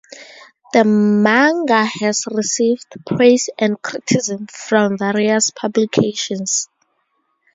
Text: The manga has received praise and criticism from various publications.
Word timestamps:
The 0.73 0.83
manga 0.83 1.85
has 1.85 2.25
received 2.31 2.87
praise 3.05 3.51
and 3.59 3.79
criticism 3.79 4.47
from 4.47 4.97
various 4.97 5.51
publications. 5.51 6.69